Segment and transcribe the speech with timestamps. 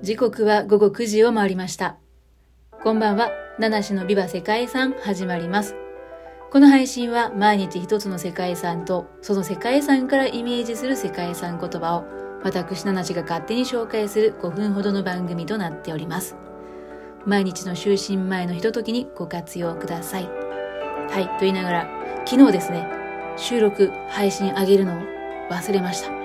[0.00, 1.96] 時刻は午後9時を回りました。
[2.84, 5.74] こんばんは、七種のビバ世界遺産始まります。
[6.52, 12.04] この配信は毎日一つの世界遺産とその世界遺産からイメージする世界遺産言葉を
[12.44, 16.36] 私七種が勝手に紹介する5分ほどの番組となっております。
[17.26, 20.28] 毎日の就寝前のひとときにご活用ください。
[21.10, 21.88] はい、と言いながら
[22.24, 22.86] 昨日ですね、
[23.36, 25.00] 収録、配信上げるのを
[25.50, 26.17] 忘れました。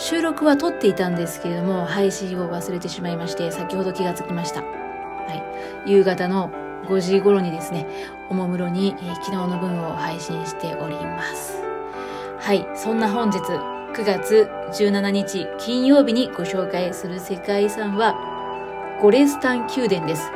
[0.00, 4.62] 収録は撮っていたんですけれども、配信を忘れてしまいまして、先ほど気がつきました。
[4.62, 4.66] は
[5.86, 5.90] い。
[5.90, 6.50] 夕方の
[6.86, 7.86] 5時頃にですね、
[8.30, 11.62] おもむろに、えー、昨日の分を配信しております。
[12.38, 12.66] はい。
[12.74, 18.16] そんな本日、9月17日金曜日にご紹介する世界遺産は、
[19.02, 20.32] ゴレスタン宮殿です。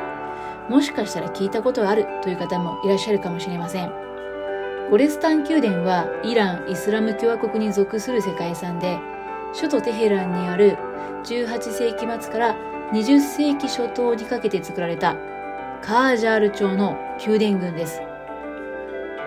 [0.69, 3.91] もしかしたら聞いたことあるという方もいらっしゃるかもしれません。
[4.91, 8.99] ゴレスタン宮殿はイラン・イスラム共和国に属する世界遺産で、
[9.57, 10.77] 首都テヘランにある
[11.23, 12.55] 18世紀末から
[12.91, 15.15] 20世紀初頭にかけて作られた
[15.81, 18.01] カージャール朝の宮殿群です。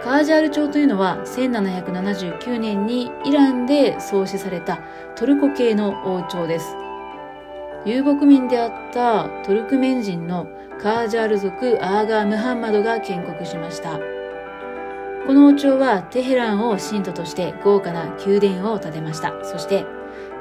[0.04, 4.80] カージャール朝というのは1779年にイランで創始された
[5.16, 6.76] トルコ系の王朝です。
[7.86, 10.46] 遊牧民であったトルクメン人の
[10.80, 14.17] カージャール族アーガー・ムハンマドが建国しました。
[15.28, 19.34] この王朝はテヘランを神都として豪華な宮殿を建てました。
[19.44, 19.84] そして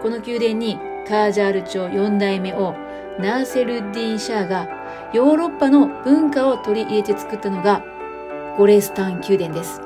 [0.02, 2.74] この宮殿にカージャール朝4代目王
[3.20, 4.70] ナーセルディン・シャーが
[5.14, 7.84] ヨーロッパの文化を取り入れて作ったのが
[8.58, 9.82] ゴレスタン宮殿です。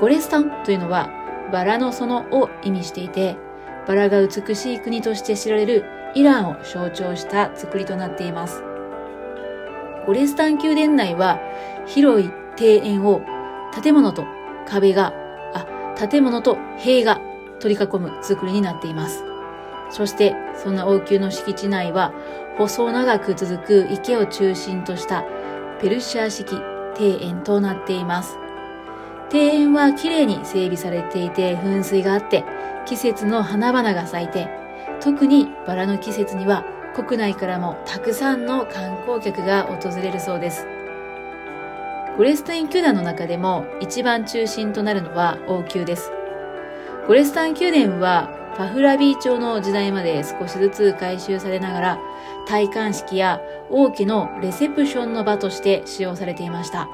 [0.00, 1.10] ゴレスタンというのは
[1.52, 3.36] バラの園を意味していて、
[3.86, 8.64] バラが美しい国として知られるイランを象徴した作りとなっています。
[10.06, 11.40] ゴレスタン宮殿内は
[11.84, 13.20] 広い庭園を
[13.82, 14.24] 建物と
[14.66, 15.12] 壁が、
[15.54, 15.66] あ、
[16.08, 17.20] 建物と塀が
[17.60, 19.24] 取り囲む作りになっています。
[19.90, 22.12] そして、そんな王宮の敷地内は、
[22.56, 25.24] 細長く続く池を中心とした
[25.80, 26.54] ペルシャ式
[26.98, 28.38] 庭園となっています。
[29.32, 32.44] 庭園は綺麗に整備されていて噴水があって、
[32.86, 34.48] 季節の花々が咲いて、
[35.00, 40.66] 特にバラの季節には国内からもたくさんの観光客が訪れるそうです。
[42.16, 46.12] ゴレスタイン宮殿の中でも一番中心となるのは王宮です。
[47.08, 52.00] ゴレスタイン宮殿はパフラビー朝の時代まで少しずつ改修されながら
[52.46, 56.88] 戴冠式や王家のレセプションの場として使用されていました。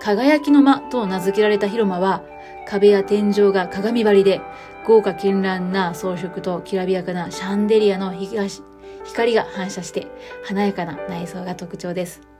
[0.00, 2.22] 輝きの間と名付けられた広間は
[2.68, 4.40] 壁や天井が鏡張りで
[4.86, 10.06] 豪華絢爛な装飾ときらびやかなシャンデリアの光が反射して
[10.44, 12.33] 華やかな内装が特徴です。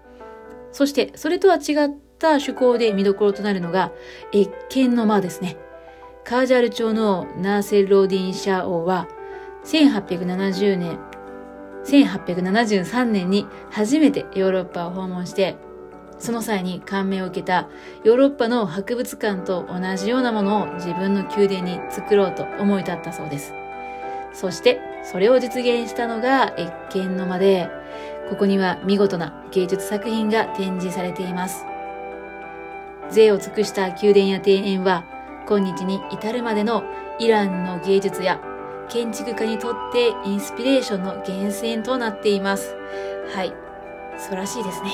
[0.74, 1.62] そしてそれとは違っ
[2.18, 3.92] た趣向で見どころとなるのが
[4.34, 5.56] 越見の間ですね。
[6.25, 9.06] ガージャール朝のナーセロッディーン・シャー王は、
[9.64, 10.98] 1870年、
[11.84, 15.54] 1873年に初めてヨーロッパを訪問して、
[16.18, 17.68] その際に感銘を受けた
[18.02, 23.52] ヨーロッパの博物館と同じようなものを自分の宮殿に作ろうと思い立ったそうです。
[24.32, 27.83] そして、それを実現したのが越見の間で、
[28.28, 31.66] ここには見事な芸術作品が展示されています。
[33.10, 35.04] 税を尽くした宮殿や庭園は、
[35.46, 36.84] 今日に至るまでの
[37.18, 38.40] イランの芸術や
[38.88, 42.74] 建築家にとってインスピレーションの源泉となっています。
[43.34, 43.52] はい。
[44.16, 44.90] 素晴らしいですね。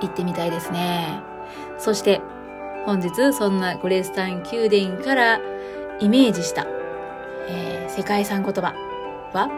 [0.00, 1.20] 行ってみたいですね。
[1.78, 2.20] そして、
[2.84, 5.40] 本日そんなゴレスタン宮殿から
[5.98, 6.66] イメージした、
[7.48, 8.74] えー、世界遺産言葉
[9.32, 9.50] は、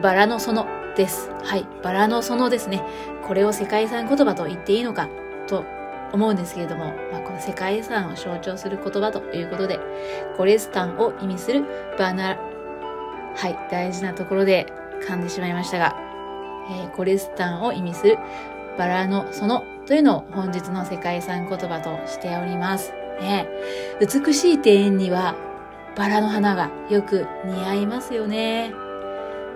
[0.00, 0.66] バラの園
[0.96, 1.30] です。
[1.42, 1.66] はい。
[1.82, 2.82] バラの園ですね。
[3.26, 5.08] これを世界遺産言葉と言っていいのか
[5.46, 5.64] と
[6.12, 9.78] 思うんですけれども、まあ、この世界遺産を象徴する言葉ということで、
[10.38, 11.64] ゴレスタンを意味する
[11.98, 12.38] バナ、
[13.36, 14.66] はい、大事なところで
[15.06, 15.96] 噛んでしまいましたが、
[16.70, 18.18] えー、ゴレスタンを意味する
[18.78, 22.92] バラの園というのを本日の世界遺産言葉としております。
[23.20, 23.48] ね、
[24.00, 25.36] 美しい庭園には
[25.96, 28.83] バラの花がよく似合いますよね。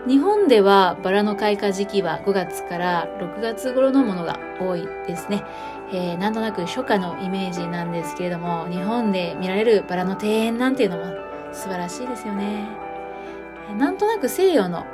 [0.07, 5.45] 日本ではバラの開花時期は5月から6月頃のものが多いですね。
[5.93, 11.05] えー、なんとなく初夏のイメージなんですけれども、日本で見られるバラの庭園なんていうのも
[11.53, 12.69] 素晴らしいですよね。
[13.77, 14.87] なんとなく西洋の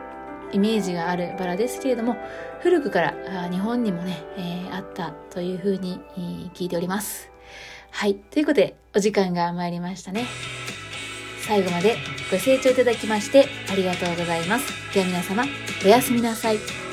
[0.52, 2.16] イメージがあるバラですけれども、
[2.60, 6.00] 古くから日本にもね、えー、あったというふうに
[6.54, 7.30] 聞いております。
[7.90, 8.14] はい。
[8.14, 10.24] ということで、お時間が参りましたね。
[11.46, 11.96] 最後まで
[12.30, 14.94] ご清聴いただきましてありがとうございます。
[14.94, 15.44] では皆様、
[15.84, 16.83] おやすみなさい。